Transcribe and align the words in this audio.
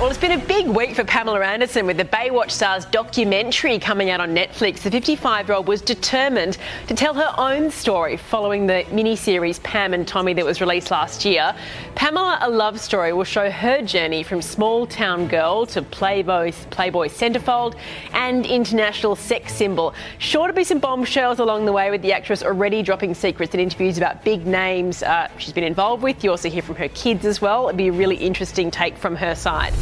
Well, 0.00 0.08
it's 0.08 0.18
been 0.18 0.32
a 0.32 0.46
big 0.46 0.66
week 0.66 0.94
for 0.94 1.04
Pamela 1.04 1.40
Anderson 1.40 1.84
with 1.84 1.98
the 1.98 2.06
Baywatch 2.06 2.52
star's 2.52 2.86
documentary 2.86 3.78
coming 3.78 4.08
out 4.08 4.18
on 4.18 4.34
Netflix. 4.34 4.78
The 4.78 4.90
55 4.90 5.46
year 5.46 5.54
old 5.54 5.68
was 5.68 5.82
determined 5.82 6.56
to 6.86 6.94
tell 6.94 7.12
her 7.12 7.34
own 7.36 7.70
story 7.70 8.16
following 8.16 8.66
the 8.66 8.86
miniseries 8.88 9.62
Pam 9.62 9.92
and 9.92 10.08
Tommy 10.08 10.32
that 10.32 10.44
was 10.46 10.62
released 10.62 10.90
last 10.90 11.26
year. 11.26 11.54
Pamela, 11.96 12.38
a 12.40 12.48
love 12.48 12.80
story, 12.80 13.12
will 13.12 13.24
show 13.24 13.50
her 13.50 13.82
journey 13.82 14.22
from 14.22 14.40
small 14.40 14.86
town 14.86 15.28
girl 15.28 15.66
to 15.66 15.82
Playboy, 15.82 16.52
Playboy 16.70 17.08
centerfold 17.08 17.74
and 18.14 18.46
international 18.46 19.14
sex 19.16 19.52
symbol. 19.52 19.92
Sure 20.16 20.46
to 20.46 20.54
be 20.54 20.64
some 20.64 20.78
bombshells 20.78 21.40
along 21.40 21.66
the 21.66 21.72
way 21.72 21.90
with 21.90 22.00
the 22.00 22.14
actress 22.14 22.42
already 22.42 22.82
dropping 22.82 23.12
secrets 23.12 23.52
in 23.52 23.60
interviews 23.60 23.98
about 23.98 24.24
big 24.24 24.46
names 24.46 25.02
uh, 25.02 25.28
she's 25.36 25.52
been 25.52 25.62
involved 25.62 26.02
with. 26.02 26.24
You 26.24 26.30
also 26.30 26.48
hear 26.48 26.62
from 26.62 26.76
her 26.76 26.88
kids 26.88 27.26
as 27.26 27.42
well. 27.42 27.68
It'd 27.68 27.76
be 27.76 27.88
a 27.88 27.92
really 27.92 28.16
interesting 28.16 28.70
take 28.70 28.96
from 28.96 29.14
her 29.16 29.34
side. 29.34 29.74